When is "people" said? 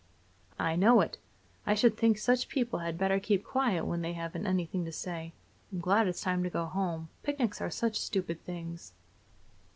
2.49-2.79